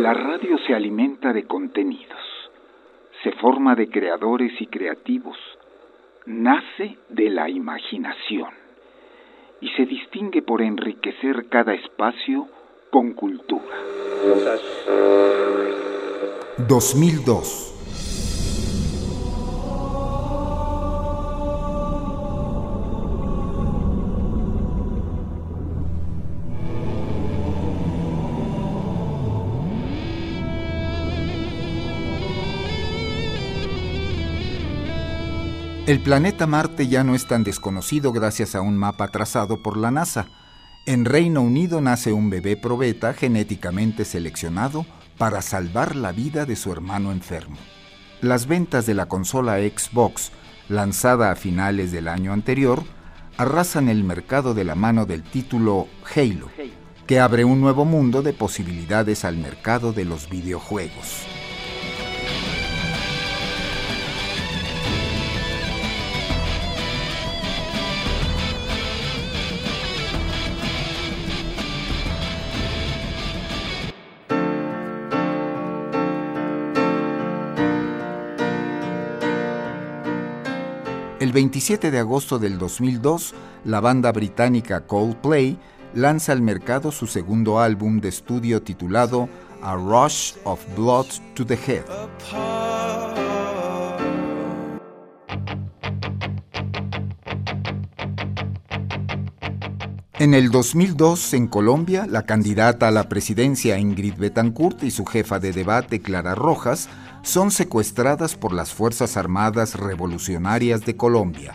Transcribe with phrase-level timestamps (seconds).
[0.00, 2.50] La radio se alimenta de contenidos,
[3.22, 5.36] se forma de creadores y creativos,
[6.24, 8.48] nace de la imaginación
[9.60, 12.48] y se distingue por enriquecer cada espacio
[12.90, 13.76] con cultura.
[16.66, 17.69] 2002
[35.90, 39.90] El planeta Marte ya no es tan desconocido gracias a un mapa trazado por la
[39.90, 40.28] NASA.
[40.86, 44.86] En Reino Unido nace un bebé probeta genéticamente seleccionado
[45.18, 47.56] para salvar la vida de su hermano enfermo.
[48.20, 50.30] Las ventas de la consola Xbox,
[50.68, 52.84] lanzada a finales del año anterior,
[53.36, 56.50] arrasan el mercado de la mano del título Halo,
[57.08, 61.26] que abre un nuevo mundo de posibilidades al mercado de los videojuegos.
[81.20, 83.34] El 27 de agosto del 2002,
[83.66, 85.58] la banda británica Coldplay
[85.92, 89.28] lanza al mercado su segundo álbum de estudio titulado
[89.60, 91.84] A Rush of Blood to the Head.
[100.18, 105.38] En el 2002, en Colombia, la candidata a la presidencia Ingrid Betancourt y su jefa
[105.38, 106.88] de debate Clara Rojas
[107.22, 111.54] son secuestradas por las Fuerzas Armadas Revolucionarias de Colombia.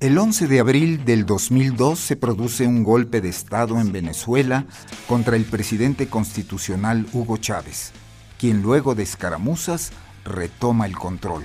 [0.00, 4.64] El 11 de abril del 2002 se produce un golpe de Estado en Venezuela
[5.06, 7.92] contra el presidente constitucional Hugo Chávez,
[8.38, 9.92] quien luego de escaramuzas
[10.24, 11.44] retoma el control.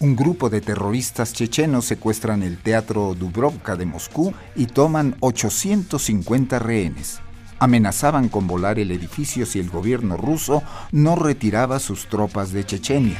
[0.00, 7.20] Un grupo de terroristas chechenos secuestran el Teatro Dubrovka de Moscú y toman 850 rehenes
[7.58, 13.18] amenazaban con volar el edificio si el gobierno ruso no retiraba sus tropas de Chechenia.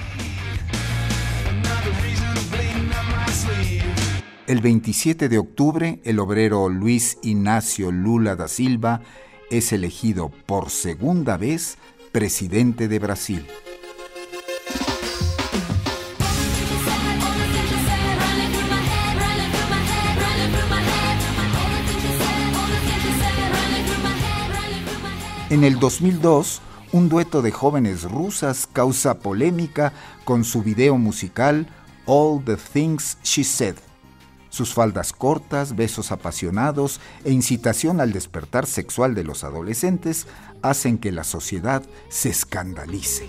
[4.46, 9.00] El 27 de octubre, el obrero Luis Ignacio Lula da Silva
[9.50, 11.78] es elegido por segunda vez
[12.12, 13.46] presidente de Brasil.
[25.50, 26.62] En el 2002,
[26.92, 29.92] un dueto de jóvenes rusas causa polémica
[30.24, 31.66] con su video musical
[32.06, 33.76] All the Things She Said.
[34.48, 40.26] Sus faldas cortas, besos apasionados e incitación al despertar sexual de los adolescentes
[40.62, 43.28] hacen que la sociedad se escandalice.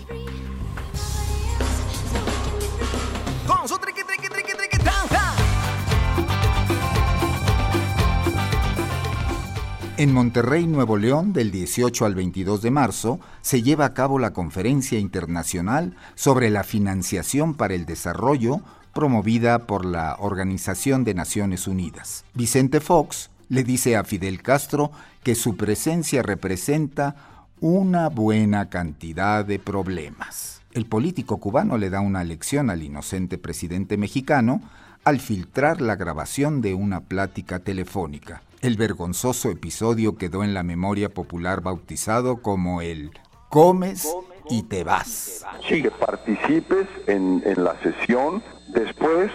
[9.98, 14.34] En Monterrey, Nuevo León, del 18 al 22 de marzo, se lleva a cabo la
[14.34, 18.60] Conferencia Internacional sobre la Financiación para el Desarrollo
[18.92, 22.26] promovida por la Organización de Naciones Unidas.
[22.34, 24.92] Vicente Fox le dice a Fidel Castro
[25.22, 27.16] que su presencia representa
[27.60, 30.60] una buena cantidad de problemas.
[30.74, 34.60] El político cubano le da una lección al inocente presidente mexicano
[35.06, 38.42] al filtrar la grabación de una plática telefónica.
[38.60, 43.12] El vergonzoso episodio quedó en la memoria popular bautizado como el
[43.48, 44.12] comes
[44.50, 45.44] y te vas.
[45.68, 48.42] Sí, que participes en, la sesión.
[48.74, 49.30] Después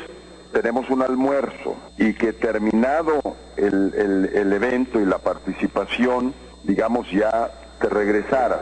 [0.51, 3.21] tenemos un almuerzo y que terminado
[3.55, 3.93] el,
[4.33, 6.33] el, evento y la participación,
[6.65, 7.49] digamos, ya
[7.79, 8.59] te regresaras.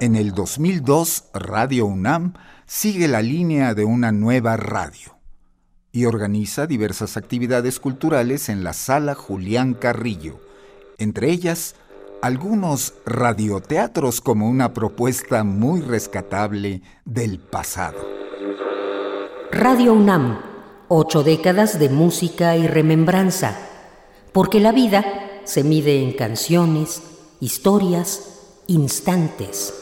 [0.00, 2.34] En el 2002, Radio UNAM
[2.66, 5.21] sigue la línea de una nueva radio
[5.92, 10.40] y organiza diversas actividades culturales en la sala Julián Carrillo,
[10.98, 11.76] entre ellas
[12.22, 17.98] algunos radioteatros como una propuesta muy rescatable del pasado.
[19.50, 20.40] Radio UNAM,
[20.88, 23.58] ocho décadas de música y remembranza,
[24.32, 25.04] porque la vida
[25.44, 27.02] se mide en canciones,
[27.40, 29.81] historias, instantes.